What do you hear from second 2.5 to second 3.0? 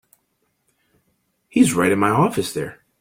there.